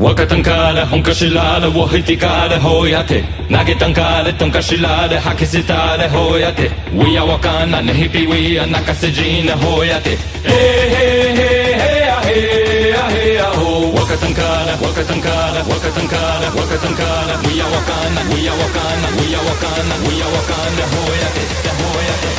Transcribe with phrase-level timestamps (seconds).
[0.00, 8.26] وكتنكال هنك شلال وهتكال هوياتي ناجي تنكال تنك شلال حكي ستال هوياتي ويا وكانا نهيبي
[8.26, 18.20] ويا نكسجين هوياتي هي هي هي هي هي هو وكتنكال وكتنكال وكتنكال وكتنكال ويا وكانا
[18.32, 21.44] ويا وكانا ويا وكانا ويا وكانا هوياتي
[21.80, 22.30] هوياتي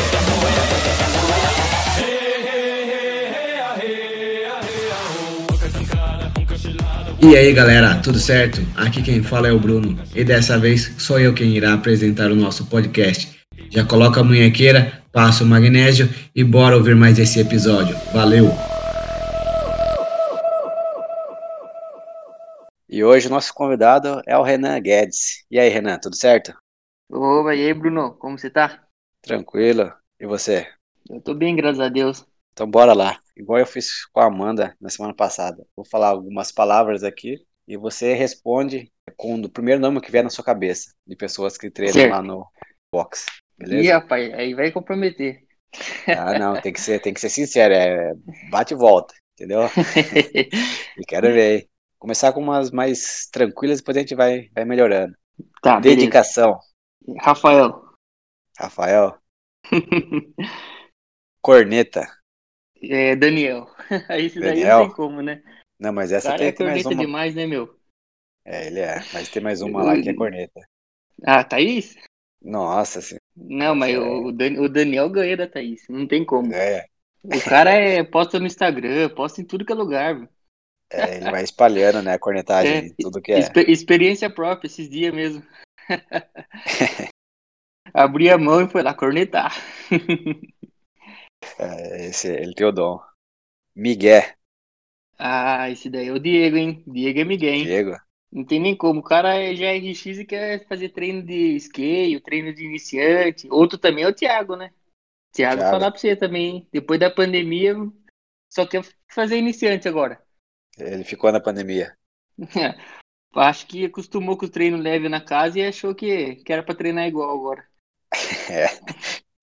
[7.28, 8.62] E aí galera, tudo certo?
[8.75, 12.36] Aqui quem fala é o Bruno e dessa vez sou eu quem irá apresentar o
[12.36, 13.43] nosso podcast.
[13.71, 17.97] Já coloca a munhequeira, passa o magnésio e bora ouvir mais esse episódio.
[18.14, 18.52] Valeu!
[22.88, 25.44] E hoje o nosso convidado é o Renan Guedes.
[25.50, 26.54] E aí, Renan, tudo certo?
[27.11, 28.83] Opa, e aí, Bruno, como você tá?
[29.24, 29.92] Tranquilo?
[30.19, 30.68] E você?
[31.10, 32.23] Eu tô bem, graças a Deus.
[32.55, 33.19] Então bora lá.
[33.36, 35.67] Igual eu fiz com a Amanda na semana passada.
[35.75, 40.30] Vou falar algumas palavras aqui e você responde com o primeiro nome que vier na
[40.30, 42.11] sua cabeça, de pessoas que treinam Certo.
[42.11, 42.47] lá no
[42.89, 43.25] box.
[43.59, 43.93] Ih, Beleza?
[43.93, 45.43] rapaz, aí vai comprometer.
[46.07, 48.13] Ah, não, tem que ser, tem que ser sincero, é
[48.49, 49.63] bate e volta, entendeu?
[50.97, 51.67] E quero ver.
[51.99, 55.13] Começar com umas mais tranquilas, depois a gente vai, vai melhorando.
[55.61, 55.99] tá, beleza.
[56.02, 56.59] Dedicação,
[57.19, 57.83] Rafael.
[58.58, 59.17] Rafael.
[61.41, 62.05] Corneta.
[62.81, 63.69] É, Daniel.
[64.17, 64.79] Esse daí Daniel?
[64.79, 65.41] não tem como, né?
[65.79, 67.05] Não, mas essa cara tem, é tem mais corneta uma.
[67.05, 67.77] demais, né, meu?
[68.45, 68.95] É, ele é.
[69.13, 70.61] Mas tem mais uma lá que é corneta.
[71.23, 71.95] Ah, Thaís?
[72.41, 73.17] Nossa, assim.
[73.35, 73.99] Não, mas É.
[73.99, 75.87] o, Dan- o Daniel ganha da Thaís.
[75.89, 76.53] Não tem como.
[76.53, 76.85] É,
[77.23, 80.15] O cara é, posta no Instagram, posta em tudo que é lugar.
[80.15, 80.29] meu.
[80.91, 83.39] é, ele vai espalhando, né, a cornetagem, É, tudo que é.
[83.39, 85.43] Expe- experiência própria, esses dias mesmo.
[87.93, 89.53] Abri a mão e foi lá cornetar.
[91.59, 92.99] É, esse, ele tem o dom.
[93.75, 94.23] Miguel,
[95.17, 96.83] Ah, esse daí é o Diego, hein?
[96.87, 97.79] Diego é Miguel, hein?
[97.79, 97.97] Diego.
[98.31, 98.99] Não tem nem como.
[99.02, 103.47] O cara é- já é RX e quer fazer treino de skate, treino de iniciante.
[103.52, 104.73] Outro também é o Thiago, né?
[105.33, 105.65] Thiago, Thiago.
[105.65, 106.70] falar pra você também, hein?
[106.73, 107.75] Depois da pandemia,
[108.49, 108.83] só quer
[109.14, 110.21] fazer iniciante agora.
[110.77, 111.97] Ele ficou na pandemia.
[113.36, 116.75] Acho que acostumou com o treino leve na casa e achou que, que era pra
[116.75, 117.67] treinar igual agora.
[118.49, 118.70] É.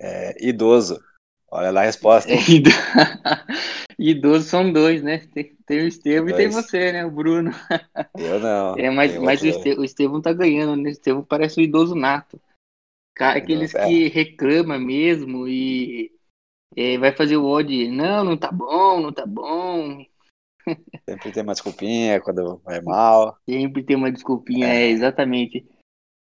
[0.00, 1.02] É, idoso.
[1.50, 2.30] Olha lá a resposta.
[2.30, 2.70] É, ido-
[3.98, 5.18] Idosos são dois, né?
[5.34, 7.04] Tem, tem o Estevam e tem você, né?
[7.04, 7.50] O Bruno.
[8.16, 8.76] Eu não.
[8.78, 10.88] É, mas, mas o, Este, o Estevão tá ganhando, né?
[10.88, 12.40] O Estevão parece um idoso nato.
[13.16, 13.86] Cara, aqueles É.
[13.86, 16.12] que reclama mesmo e
[16.76, 17.88] é, vai fazer o odd.
[17.88, 20.04] Não, não tá bom, não tá bom.
[21.08, 23.36] Sempre tem uma desculpinha quando vai mal.
[23.48, 24.82] Sempre tem uma desculpinha, É.
[24.82, 25.66] é, exatamente.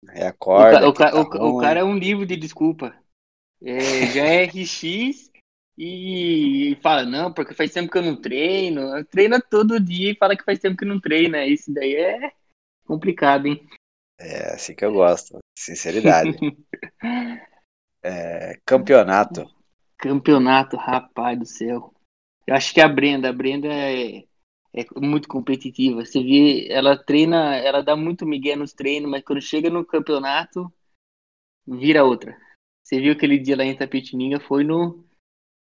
[0.03, 0.79] O, Reacorda.
[0.79, 2.95] ca- o ca- tá o ca- o cara é um livro de desculpa.
[3.61, 5.31] É, já é RX
[5.77, 9.03] e, fala, não, porque faz tempo que eu não treino.
[9.05, 11.45] Treina todo dia e fala que faz tempo que não treina.
[11.45, 12.31] Isso daí é
[12.85, 13.67] complicado, hein?
[14.19, 15.37] É assim que eu gosto.
[15.57, 16.37] Sinceridade.
[18.03, 19.45] É, campeonato.
[19.97, 21.93] Campeonato, rapaz do céu.
[22.45, 24.23] Eu acho que a Brenda, a Brenda é,
[24.73, 26.05] é muito competitiva.
[26.05, 30.71] Você vê, ela treina, ela dá muito migué nos treinos, mas quando chega no campeonato,
[31.67, 32.37] vira outra.
[32.87, 35.03] Você viu aquele dia lá em Tapetininga, foi no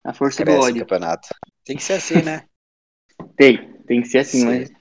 [0.03, 0.81] na força do Cresce o ódio.
[0.81, 1.29] campeonato.
[1.63, 2.45] Tem que ser assim, né?
[3.37, 4.45] Tem, tem que ser assim, Sim.
[4.45, 4.71] mas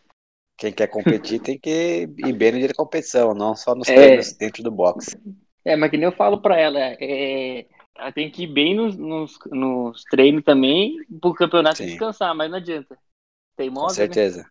[0.58, 3.94] Quem quer competir tem que ir bem no dia da competição, não só nos É.
[3.94, 5.16] treinos dentro do box.
[5.64, 7.64] é, mas que nem eu falo pra ela, é,
[7.96, 11.86] ela tem que ir bem nos, nos, nos treinos também, pro campeonato Sim.
[11.86, 12.96] descansar, mas não adianta.
[12.96, 14.04] Com Teimosa, né?
[14.06, 14.46] certeza.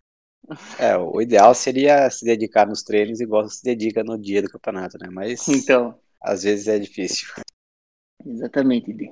[0.78, 4.96] É, o ideal seria se dedicar nos treinos igual se dedica no dia do campeonato,
[4.98, 5.08] né?
[5.10, 7.28] Mas Então, às vezes é difícil.
[8.26, 8.92] Exatamente.
[8.92, 9.10] Di.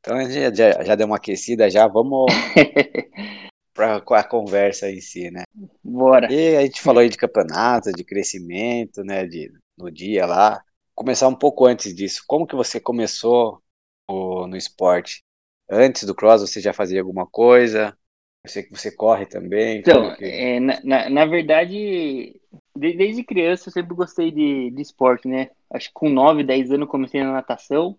[0.00, 2.26] Então a gente já, já deu uma aquecida, já vamos
[3.74, 5.42] para a conversa em si, né?
[5.82, 6.32] Bora.
[6.32, 9.26] E a gente falou aí de campeonato, de crescimento, né?
[9.26, 10.62] De, no dia lá.
[10.94, 12.22] Começar um pouco antes disso.
[12.26, 13.62] Como que você começou
[14.08, 15.22] o- no esporte?
[15.70, 17.96] Antes do cross você já fazia alguma coisa?
[18.44, 19.78] Eu sei que você corre também.
[19.78, 22.40] Então, que- é, na, na, na verdade,
[22.76, 25.50] de- desde criança eu sempre gostei de, de esporte, né?
[25.70, 27.96] Acho que com 9, 10 anos eu comecei na natação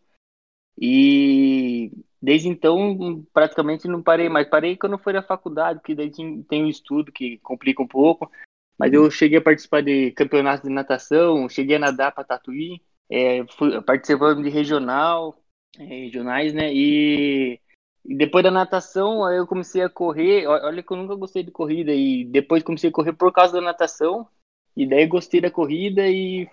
[0.79, 1.91] e
[2.21, 4.47] desde então praticamente não parei mais.
[4.49, 8.31] Parei quando foi na faculdade, porque daí tem, o estudo que complica um pouco.
[8.77, 13.45] Mas eu cheguei a participar de campeonatos de natação, cheguei a nadar para Tatuí, é,
[13.57, 15.37] fui participando de regional,
[15.77, 16.73] é, regionais, né?
[16.73, 17.59] E
[18.03, 20.47] e depois da natação, aí eu comecei a correr.
[20.47, 21.93] Olha que eu nunca gostei de corrida.
[21.93, 24.27] E depois comecei a correr por causa da natação.
[24.75, 26.07] E daí gostei da corrida.
[26.07, 26.49] E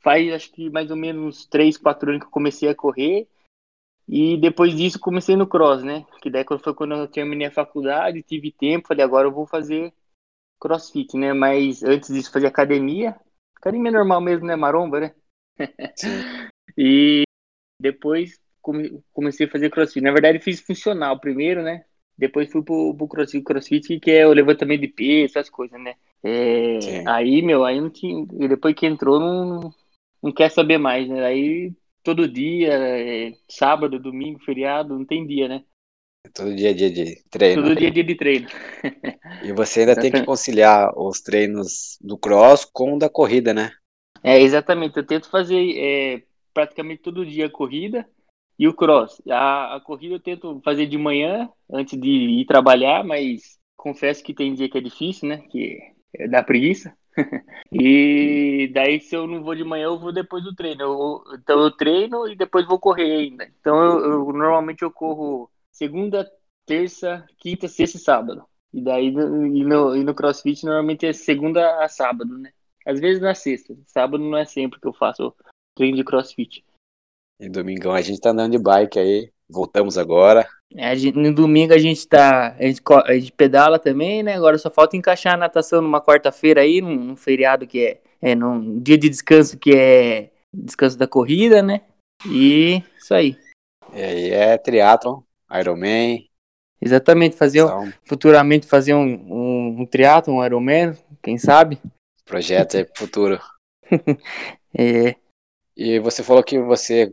[0.00, 3.28] faz acho que mais ou menos 3, 4 anos que eu comecei a correr.
[4.08, 6.06] E depois disso comecei no cross, né?
[6.22, 9.92] Que daí foi quando eu terminei a faculdade, tive tempo, falei, agora eu vou fazer
[10.58, 11.34] crossfit, né?
[11.34, 13.14] Mas antes disso fazia academia.
[13.56, 14.56] Academia normal mesmo, né?
[14.56, 15.14] Maromba, né?
[16.76, 17.24] e
[17.80, 18.40] depois
[19.12, 20.02] comecei a fazer crossfit.
[20.02, 21.84] Na verdade, fiz funcional primeiro, né?
[22.16, 25.94] Depois fui pro, pro crossfit, crossfit, que é o levantamento de peso, essas coisas, né?
[26.24, 28.26] É, aí, meu, aí não tinha.
[28.48, 29.74] Depois que entrou, não,
[30.22, 31.24] não quer saber mais, né?
[31.24, 31.72] Aí
[32.08, 35.62] todo dia, é, sábado, domingo, feriado, não tem dia, né?
[36.32, 37.62] Todo dia é dia de treino.
[37.62, 38.48] Todo dia é dia de treino.
[39.44, 43.70] E você ainda tem que conciliar os treinos do cross com o da corrida, né?
[44.22, 44.96] É, exatamente.
[44.96, 46.22] Eu tento fazer é,
[46.54, 48.08] praticamente todo dia a corrida
[48.58, 49.20] e o cross.
[49.28, 54.34] A, a corrida eu tento fazer de manhã, antes de ir trabalhar, mas confesso que
[54.34, 55.42] tem dia que é difícil, né?
[55.50, 55.78] Que
[56.30, 56.96] da preguiça.
[57.72, 60.82] E daí, se eu não vou de manhã, eu vou depois do treino.
[60.82, 63.44] Eu, então, eu treino e depois vou correr ainda.
[63.60, 66.30] Então, eu, eu, normalmente eu corro segunda,
[66.66, 68.44] terça, quinta, sexta e sábado.
[68.72, 72.52] E daí, e no, e no crossfit, normalmente é segunda a sábado, né?
[72.86, 73.76] Às vezes na sexta.
[73.86, 75.34] Sábado não é sempre que eu faço
[75.74, 76.64] treino de crossfit.
[77.40, 79.32] E domingão a gente tá andando de bike aí.
[79.50, 80.46] Voltamos agora.
[80.76, 82.54] É, gente, no domingo a gente tá.
[82.58, 84.34] A gente, a gente, pedala também, né?
[84.34, 88.34] Agora só falta encaixar a natação numa quarta-feira aí, num, num, feriado que é, é.
[88.34, 91.82] num dia de descanso que é descanso da corrida, né?
[92.26, 93.38] E isso aí.
[93.94, 96.28] E aí é triatlon, Ironman.
[96.80, 101.80] Exatamente, fazer então, futuramente fazer um, um, um triatlon, um Ironman, quem sabe?
[102.24, 103.40] Projeto é futuro.
[104.78, 105.16] é.
[105.76, 107.12] E você falou que você,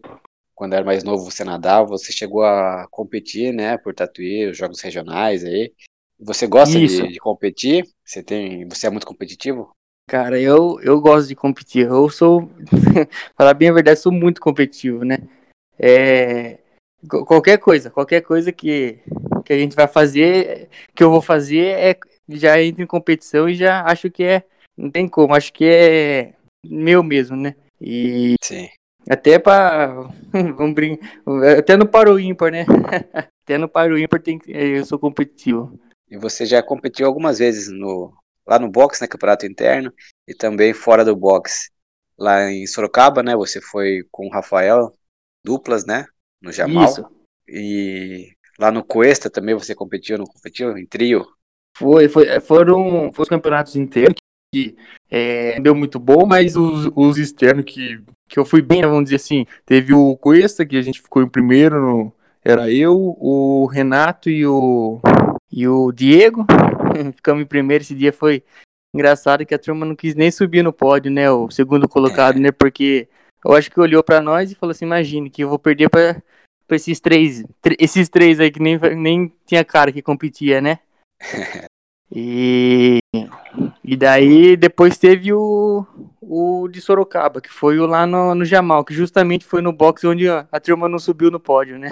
[0.55, 4.81] quando era mais novo, você nadava, você chegou a competir, né, por Tatuí, os jogos
[4.81, 5.73] regionais aí.
[6.17, 7.85] Você gosta de, de, competir?
[8.03, 9.71] Você tem, você é muito competitivo?
[10.07, 11.87] Cara, eu, eu gosto de competir.
[11.87, 12.49] Eu sou,
[13.35, 15.17] falar bem a verdade, sou muito competitivo, né?
[15.77, 16.59] É,
[17.07, 18.99] qualquer coisa, qualquer coisa que,
[19.43, 21.97] que a gente vai fazer, que eu vou fazer, é,
[22.29, 24.43] já entro em competição e já acho que é,
[24.77, 26.33] não tem como, acho que é
[26.65, 27.55] meu mesmo, né?
[27.81, 28.69] E Sim.
[29.09, 29.87] Até para
[30.57, 31.07] vamos brincar,
[31.57, 32.65] até no paro ímpar, né?
[33.43, 35.79] até no paro ímpar tem eu sou competitivo.
[36.09, 38.13] E você já competiu algumas vezes no
[38.47, 39.91] lá no boxe, né, campeonato interno
[40.27, 41.71] e também fora do boxe.
[42.17, 44.93] Lá em Sorocaba, né, você foi com o Rafael
[45.43, 46.05] duplas, né,
[46.41, 46.85] no Jamal.
[46.85, 47.05] Isso.
[47.47, 51.25] E lá no Cuesta também você competiu, não competiu em trio?
[51.75, 54.15] Foi, foi foram, foram os campeonatos internos
[54.53, 54.75] que
[55.09, 59.17] é, deu muito bom, mas os, os externos que, que eu fui bem, vamos dizer
[59.17, 62.13] assim, teve o Cuesta, que a gente ficou em primeiro, no,
[62.43, 64.99] era eu, o Renato e o,
[65.51, 66.45] e o Diego,
[67.15, 68.43] ficamos em primeiro, esse dia foi
[68.93, 72.51] engraçado que a turma não quis nem subir no pódio, né, o segundo colocado, né,
[72.51, 73.07] porque
[73.43, 76.21] eu acho que olhou para nós e falou assim, imagine que eu vou perder para
[76.71, 77.43] esses três,
[77.79, 80.79] esses três aí que nem, nem tinha cara que competia, né?
[82.11, 82.99] E,
[83.83, 85.85] e daí depois teve o,
[86.21, 90.05] o de Sorocaba, que foi o lá no, no Jamal, que justamente foi no box
[90.05, 91.89] onde a, turma não subiu no pódio, né?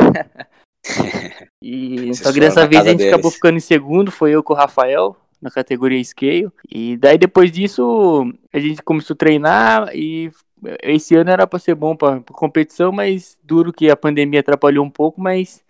[1.62, 3.14] e só que dessa vez a gente deles.
[3.14, 6.50] acabou ficando em segundo, foi eu com o Rafael, na categoria scale.
[6.70, 10.32] E daí depois disso a gente começou a treinar e
[10.82, 14.90] esse ano era para ser bom para competição, mas duro que a pandemia atrapalhou um
[14.90, 15.62] pouco, mas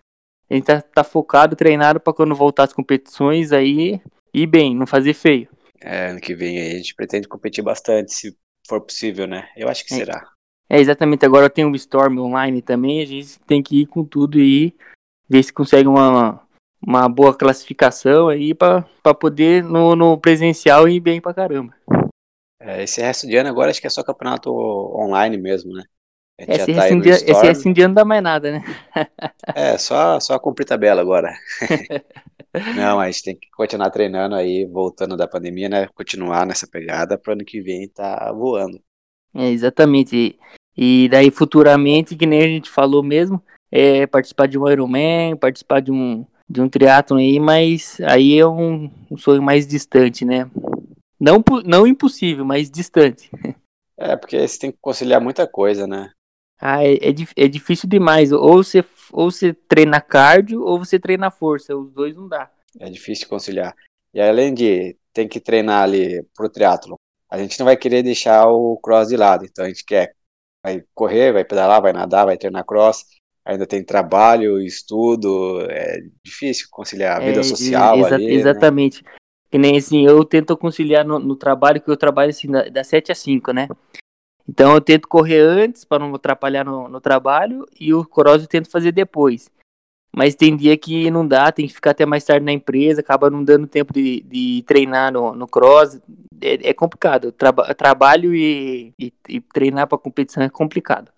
[0.48, 4.00] a gente tá, tá focado, treinado para quando voltar as competições aí
[4.34, 5.48] ir bem, não fazer feio.
[5.80, 9.48] É, ano que vem a gente pretende competir bastante, se for possível, né?
[9.56, 9.98] Eu acho que é.
[9.98, 10.28] será.
[10.68, 11.24] É, exatamente.
[11.24, 14.74] Agora tem um Storm online também, a gente tem que ir com tudo e
[15.28, 16.42] ver se consegue uma,
[16.80, 18.84] uma boa classificação aí para
[19.18, 21.74] poder no, no presencial ir bem pra caramba.
[22.60, 25.84] É, esse resto de ano agora acho que é só campeonato online mesmo, né?
[26.36, 28.64] Esse, tá esse, dia, esse resto de ano não dá mais nada, né?
[29.54, 31.32] é, só, só cumprir tabela agora.
[32.76, 35.88] Não, a gente tem que continuar treinando aí, voltando da pandemia, né?
[35.92, 38.80] Continuar nessa pegada para ano que vem tá voando.
[39.34, 40.38] É, exatamente.
[40.76, 45.80] E daí futuramente, que nem a gente falou mesmo, é participar de um Ironman, participar
[45.80, 50.48] de um, de um triatlon aí, mas aí é um, um sonho mais distante, né?
[51.18, 53.30] Não, não impossível, mas distante.
[53.96, 56.10] É, porque você tem que conciliar muita coisa, né?
[56.66, 58.32] Ah, é, é, é, difícil demais.
[58.32, 61.76] Ou você, ou você treina cardio ou você treina força.
[61.76, 62.50] Os dois não dá.
[62.80, 63.76] É difícil conciliar.
[64.14, 66.98] E além de ter que treinar ali pro triatlo,
[67.30, 69.44] a gente não vai querer deixar o cross de lado.
[69.44, 70.14] Então a gente quer
[70.64, 73.04] vai correr, vai pedalar, vai nadar, vai treinar cross.
[73.44, 75.60] Ainda tem trabalho, estudo.
[75.68, 78.26] É difícil conciliar a vida é, social exa ali.
[78.26, 78.32] Né?
[78.32, 79.04] Exatamente.
[79.04, 79.10] Né?
[79.50, 82.86] Que nem assim, eu tento conciliar no, no trabalho, que eu trabalho assim, da, das
[82.86, 83.68] 7 às 5, né?
[84.48, 88.48] Então eu tento correr antes para não atrapalhar no, no, trabalho e o cross eu
[88.48, 89.50] tento fazer depois.
[90.14, 93.28] Mas tem dia que não dá, tem que ficar até mais tarde na empresa, acaba
[93.28, 95.98] não dando tempo de, de treinar no, no cross.
[96.40, 97.32] É, é complicado.
[97.32, 101.10] Traba, trabalho e, e, e treinar para competição é complicado.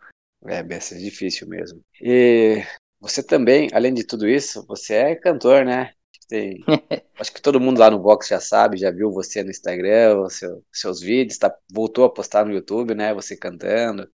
[0.47, 1.83] É, bem é difícil mesmo.
[2.01, 2.63] E
[3.01, 5.93] você também, além de tudo isso, você é cantor, né?
[7.19, 10.63] Acho que todo mundo lá no box já sabe, já viu você no Instagram, seu,
[10.73, 13.15] seus vídeos, tá, voltou a postar no YouTube, né?
[13.15, 14.09] Você cantando.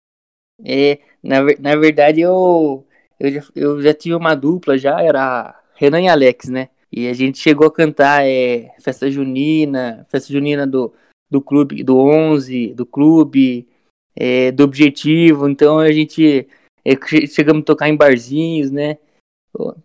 [0.64, 2.86] É, na, na verdade eu,
[3.18, 6.68] eu, já, eu já tive uma dupla já, era Renan e Alex, né?
[6.90, 10.92] E a gente chegou a cantar é, festa junina, festa junina do,
[11.30, 13.66] do clube, do 11, do clube,
[14.14, 15.48] é, do objetivo.
[15.48, 16.46] Então a gente
[16.84, 18.98] é, chegamos a tocar em barzinhos, né?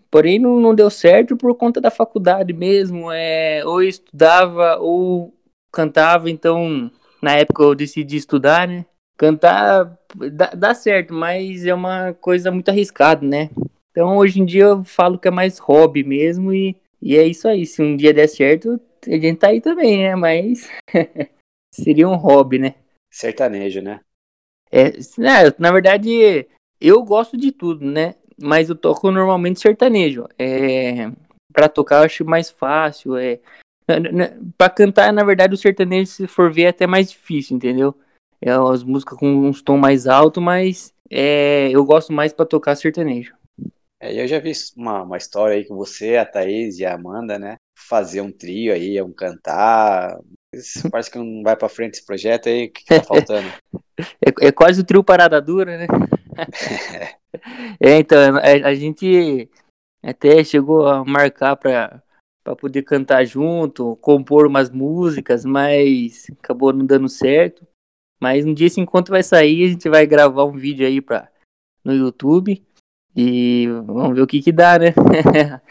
[0.09, 3.11] Porém, não, não deu certo por conta da faculdade mesmo.
[3.11, 5.33] É, ou estudava ou
[5.71, 6.89] cantava, então
[7.21, 8.85] na época eu decidi estudar, né?
[9.17, 9.97] Cantar
[10.31, 13.49] dá, dá certo, mas é uma coisa muito arriscada, né?
[13.91, 17.47] Então hoje em dia eu falo que é mais hobby mesmo e, e é isso
[17.47, 17.65] aí.
[17.65, 20.15] Se um dia der certo, a gente tá aí também, né?
[20.15, 20.69] Mas
[21.73, 22.75] seria um hobby, né?
[23.11, 23.99] Sertanejo, né?
[24.71, 26.45] É, né, na verdade,
[26.79, 28.15] eu gosto de tudo, né?
[28.39, 30.27] Mas eu toco normalmente sertanejo.
[30.37, 31.11] É,
[31.51, 33.17] para tocar eu acho mais fácil.
[33.17, 33.39] É,
[34.57, 37.95] para cantar, na verdade, o sertanejo, se for ver, é até mais difícil, entendeu?
[38.41, 42.75] É as músicas com uns tom mais alto, mas é, eu gosto mais para tocar
[42.75, 43.33] sertanejo.
[43.99, 47.39] É, eu já vi uma, uma história aí com você, a Thaís e a Amanda,
[47.39, 47.55] né?
[47.77, 50.19] Fazer um trio aí, um cantar.
[50.91, 53.47] Parece que não vai para frente esse projeto aí, o que, que tá faltando?
[53.99, 55.87] é, é quase o trio Parada Dura, né?
[57.79, 59.49] é, então, a, a, gente
[60.03, 62.01] até chegou a marcar para
[62.43, 67.67] para poder cantar junto, compor umas músicas, mas acabou não dando certo.
[68.21, 71.29] Mas um dia esse encontro vai sair, a gente vai gravar um vídeo aí pra,
[71.83, 72.65] no YouTube
[73.13, 74.93] e vamos ver o que que dá, né?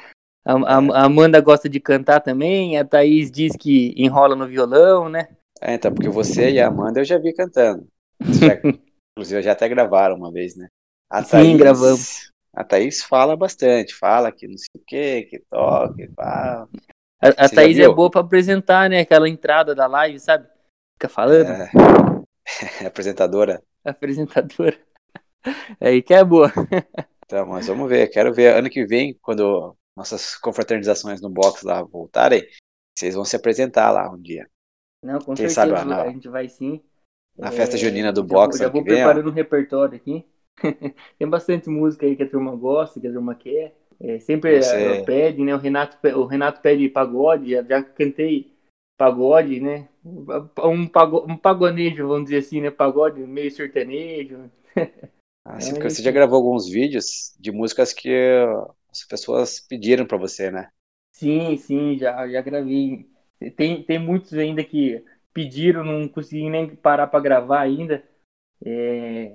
[0.44, 5.08] a, a, a, Amanda gosta de cantar também, a Thaís diz que enrola no violão,
[5.08, 5.28] né?
[5.62, 7.86] É, então, porque você e a Amanda eu já vi cantando.
[8.20, 8.60] Já,
[9.16, 10.68] inclusive, já até gravaram uma vez, né?
[11.10, 12.32] A Sim, Thaís, gravamos.
[12.54, 16.68] A Thaís fala bastante, fala que não sei o que, que toca, que fala.
[17.20, 19.00] A, a Thaís é boa para apresentar, né?
[19.00, 20.48] Aquela entrada da live, sabe?
[20.94, 21.50] Fica falando.
[21.50, 21.70] É...
[22.86, 23.62] Apresentadora.
[23.84, 24.78] Apresentadora.
[25.78, 26.52] É aí que é boa.
[27.24, 28.08] Então, mas vamos ver.
[28.08, 32.46] Quero ver ano que vem, quando nossas confraternizações no box lá voltarem,
[32.96, 34.48] vocês vão se apresentar lá um dia.
[35.02, 36.80] Não, com Quem certeza sabe, a gente vai sim.
[37.36, 38.58] Na festa é, junina do box.
[38.58, 40.24] Já vou preparando um repertório aqui.
[41.18, 43.74] Tem bastante música aí que a turma gosta, que a turma quer.
[43.98, 45.02] É, sempre Você...
[45.06, 45.54] pede, né?
[45.54, 48.54] O Renato, o Renato pede pagode, já, já cantei
[48.96, 49.88] pagode, né?
[50.04, 52.70] Um, pago, um pagonejo, vamos dizer assim, né?
[52.70, 54.50] Pagode meio sertanejo.
[55.44, 58.10] Ah, sim, porque você já gravou alguns vídeos de músicas que
[58.90, 60.70] as pessoas pediram para você, né?
[61.12, 63.08] Sim, sim, já, já gravei.
[63.56, 68.02] Tem, tem muitos ainda que pediram, não consegui nem parar para gravar ainda.
[68.64, 69.34] É,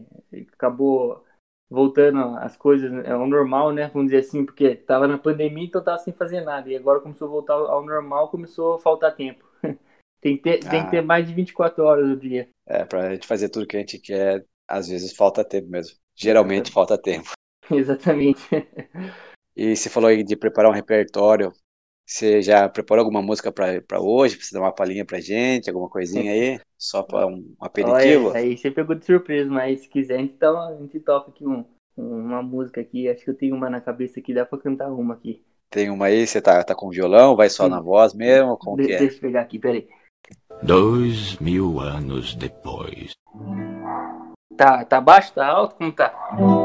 [0.54, 1.24] acabou
[1.72, 3.90] voltando as coisas ao normal, né?
[3.94, 6.70] Vamos dizer assim, porque tava na pandemia, então tava sem fazer nada.
[6.70, 9.46] E agora começou a voltar ao normal, começou a faltar tempo.
[10.22, 10.70] tem, que ter, ah.
[10.70, 11.04] tem que ter ah.
[11.04, 12.50] mais de 24 horas no dia.
[12.68, 15.96] É, pra gente fazer tudo que a gente quer, às vezes falta tempo mesmo.
[16.14, 16.74] Geralmente é.
[16.74, 17.32] falta tempo.
[17.72, 18.44] Exatamente.
[19.56, 21.54] e você falou aí de preparar um repertório.
[22.12, 24.36] Você já preparou alguma música para hoje?
[24.36, 26.60] Você dar uma palhinha pra gente, alguma coisinha aí?
[26.78, 28.28] Só para um aperitivo?
[28.28, 31.32] Olha, aí você pegou de surpresa, mas se quiser, a gente, tá, a gente toca
[31.32, 31.64] aqui um,
[31.96, 33.08] uma música aqui.
[33.08, 35.42] Acho que eu tenho uma na cabeça aqui, dá para cantar uma aqui.
[35.70, 36.28] Tem uma aí?
[36.28, 37.34] Você tá, tá com violão?
[37.34, 37.70] Vai só Sim.
[37.70, 38.58] na voz mesmo?
[38.58, 38.98] Como de, que é?
[38.98, 39.88] Deixa eu pegar aqui, peraí.
[40.64, 43.14] Dois mil anos depois.
[44.58, 45.76] Tá, tá baixo, tá alto?
[45.76, 46.14] Como tá?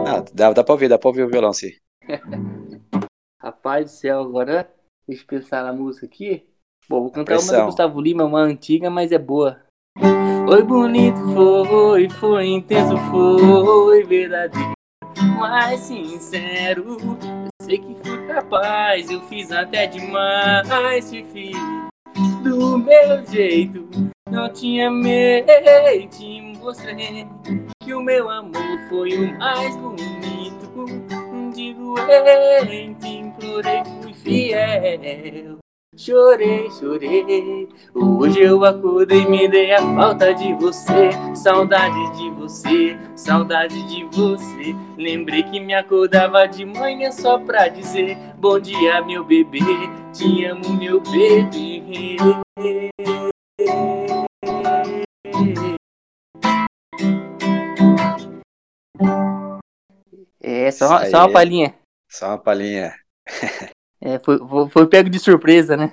[0.09, 1.71] Ah, dá, dá pra ouvir, dá pra ouvir o violão, sim.
[3.41, 4.76] Rapaz do céu, agora
[5.09, 6.45] Deixa eu pensar na música aqui.
[6.89, 9.61] Bom, vou cantar uma do Gustavo Lima, uma antiga, mas é boa.
[10.49, 14.73] Foi bonito, foi, foi intenso, foi verdadeiro,
[15.39, 16.97] mas sincero.
[17.01, 21.57] Eu sei que fui capaz, eu fiz até demais, te fiz
[22.43, 23.89] do meu jeito.
[24.31, 25.47] Não tinha medo,
[26.11, 27.27] te mostrei
[27.83, 30.37] que o meu amor foi o mais bonito.
[31.55, 33.83] De doente, implorei,
[34.27, 35.59] fiel.
[35.97, 37.69] Chorei, chorei.
[37.95, 41.11] Hoje eu acordei e me dei a falta de você.
[41.35, 44.75] Saudade de você, saudade de você.
[44.99, 49.61] Lembrei que me acordava de manhã só pra dizer: Bom dia, meu bebê.
[50.13, 52.27] Te amo, meu bebê.
[60.43, 61.75] É, só, só uma palhinha.
[62.11, 62.93] Só uma palhinha.
[64.07, 64.39] É, foi,
[64.71, 65.93] foi, pego de surpresa, né?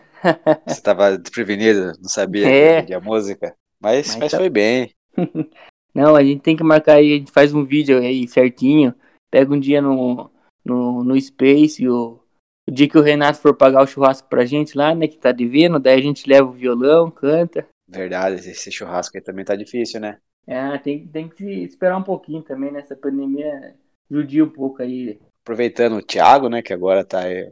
[0.68, 2.84] Você tava desprevenido, não sabia É.
[2.84, 3.56] que a música.
[3.82, 4.94] Mas, Mas mas tá- foi bem.
[5.96, 8.96] Não, a gente tem que marcar aí, a gente faz um vídeo aí certinho,
[9.32, 10.32] pega um dia no,
[10.66, 12.20] no, no Space, o,
[12.68, 15.32] o dia que o Renato for pagar o churrasco pra gente lá, né, que tá
[15.32, 17.68] devendo, daí a gente leva o violão, canta.
[17.88, 20.18] Verdade, esse churrasco aí também tá difícil, né?
[20.48, 23.76] É, tem, tem que esperar um pouquinho também, nessa pandemia
[24.10, 25.20] judia um pouco aí.
[25.44, 27.52] Aproveitando o Thiago, né, que agora tá aí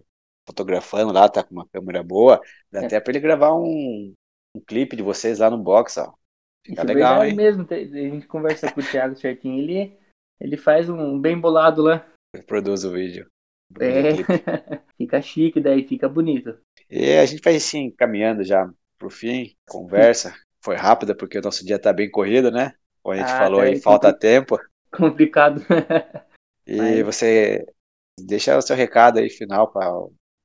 [0.51, 2.39] fotografando lá, tá com uma câmera boa,
[2.71, 2.85] dá É.
[2.85, 4.13] até pra ele gravar um,
[4.55, 6.13] um clipe de vocês lá no box, ó.
[6.65, 7.35] Fica Isso é legal, verdade hein?
[7.37, 7.75] mesmo, a
[8.15, 9.97] gente conversa com o Thiago certinho, ele,
[10.39, 12.05] ele faz um bem bolado lá.
[12.45, 13.27] Produz o vídeo.
[13.79, 14.11] É,
[14.97, 16.57] fica chique, daí fica bonito.
[16.89, 20.35] E a gente vai assim, caminhando já pro fim, conversa.
[20.63, 22.73] Foi rápida porque o nosso dia tá bem corrido, né?
[23.01, 24.59] Como a gente Ah, falou tá, aí, falta tem- tempo.
[24.95, 25.61] Complicado.
[26.67, 27.65] E Mas- você
[28.19, 29.89] deixa o seu recado aí final pra,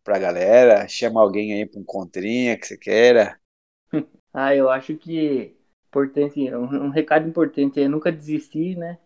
[0.07, 3.39] pra galera, chama alguém aí pra um contrinha que você queira.
[4.39, 5.57] Ah, eu acho que
[5.89, 8.99] importante, um, um recado importante é nunca desistir, né?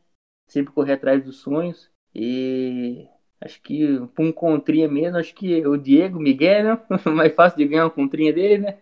[0.49, 1.89] Sempre correr atrás dos sonhos.
[2.13, 3.07] E
[3.41, 6.87] acho que pra um contrinha mesmo, acho que o Diego, Miguel, né?
[7.07, 8.79] Mais fácil de ganhar uma contrinha dele, né?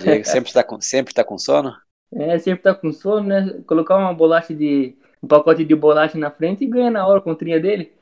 [0.00, 1.70] Diego sempre tá com, sempre tá com sono?
[2.16, 3.60] É, sempre tá com sono, né?
[3.66, 4.96] Colocar uma bolacha de.
[5.22, 7.92] um pacote de bolacha na frente e ganha na hora a contrinha dele.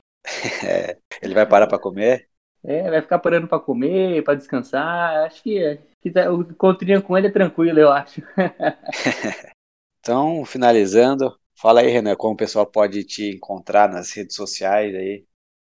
[0.62, 2.28] É, ele vai parar pra comer?
[2.64, 5.24] É, vai ficar parando pra comer, pra descansar.
[5.26, 8.22] Acho que, que tá- o contrinha com ele é tranquilo, eu acho.
[10.00, 15.24] Então, finalizando, fala aí, Renan, como o pessoal pode te encontrar nas redes sociais aí.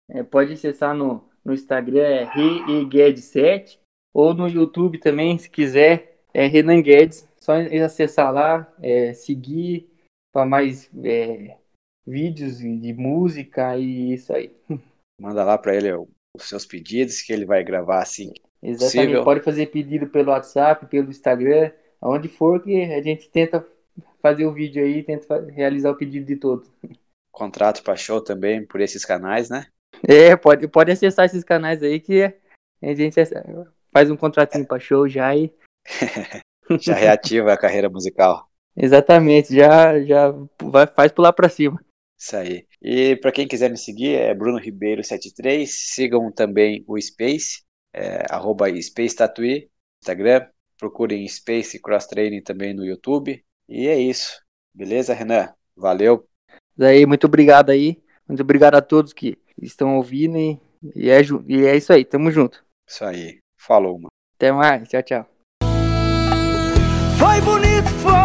[0.10, 3.78] É, pode acessar no, no Instagram, é ReGuedes7,
[4.12, 7.28] ou no YouTube também, se quiser, é Renan Guedes.
[7.40, 7.54] Só
[7.86, 9.88] acessar lá, é, seguir
[10.32, 11.58] para mais é,
[12.08, 14.52] vídeos de música e isso aí.
[15.20, 15.90] Manda lá pra ele
[16.36, 18.34] os seus pedidos que ele vai gravar assim.
[18.62, 18.96] Exatamente.
[18.96, 19.24] Possível.
[19.24, 21.72] Pode fazer pedido pelo WhatsApp, pelo Instagram,
[22.02, 23.66] aonde for que a gente tenta
[24.22, 26.72] fazer o vídeo aí, tenta realizar o pedido de todos.
[27.32, 29.68] Contrato pra show também por esses canais, né?
[30.08, 32.24] É, pode, pode acessar esses canais aí que
[32.82, 33.16] a gente
[33.92, 35.54] faz um contratinho para show já e
[36.80, 38.50] Já reativa a carreira musical.
[38.76, 41.80] Exatamente, já, já vai, faz pular pra cima.
[42.24, 42.66] Isso aí.
[42.82, 45.68] E para quem quiser me seguir, é Bruno Ribeiro73.
[45.68, 49.70] Sigam também o Space, é, arroba Space Tatuí,
[50.02, 50.48] Instagram.
[50.80, 53.44] Procurem Space Cross Training também no YouTube.
[53.68, 54.42] E é isso.
[54.74, 55.54] Beleza, Renan?
[55.76, 56.26] Valeu.
[56.78, 58.02] Daí, muito obrigado aí.
[58.26, 60.58] Muito obrigado a todos que estão ouvindo e,
[60.96, 62.64] e, é, e é isso aí, tamo junto.
[62.88, 63.40] Isso aí.
[63.58, 64.08] Falou, mano.
[64.38, 65.30] Até mais, tchau, tchau.
[67.20, 68.23] Foi bonito, foi,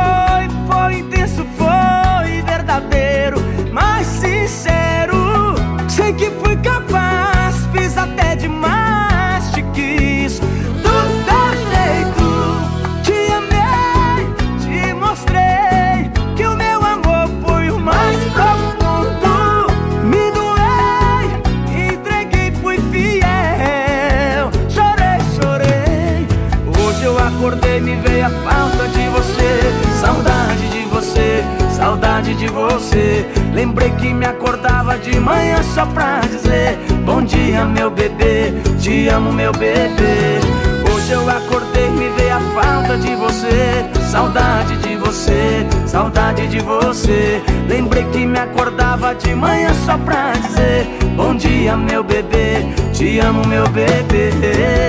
[46.48, 47.42] de você.
[47.68, 53.46] Lembrei que me acordava de manhã só pra dizer: Bom dia, meu bebê, te amo,
[53.46, 54.87] meu bebê.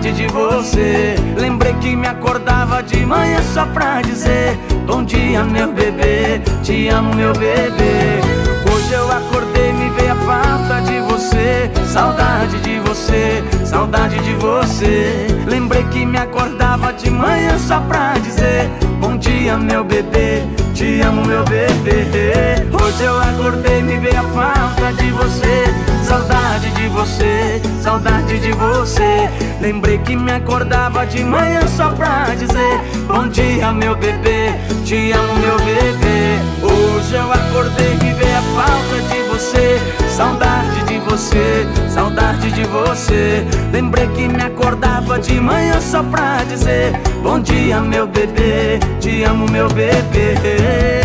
[0.00, 1.14] Saudade de você.
[1.36, 7.14] Lembrei que me acordava de manhã só pra dizer: Bom dia, meu bebê, te amo,
[7.14, 8.20] meu bebê.
[8.72, 11.70] Hoje eu acordei, me veio a falta de você.
[11.86, 15.26] Saudade de você, saudade de você.
[15.46, 20.42] Lembrei que me acordava de manhã só pra dizer: Bom dia, meu bebê,
[20.74, 22.00] te amo meu bebê.
[22.72, 25.64] Hoje eu acordei me veio a falta de você.
[26.04, 29.28] Saudade de você, saudade de você.
[29.60, 34.54] Lembrei que me acordava de manhã só pra dizer: Bom dia, meu bebê,
[34.86, 36.38] te amo, meu bebê.
[36.62, 39.78] Hoje eu acordei e veio a falta de você.
[40.08, 43.46] Saudade de você, saudade de você.
[43.70, 46.92] Lembrei que me acordava de manhã só pra dizer:
[47.22, 50.99] Bom dia, meu bebê, te amo, meu bebê.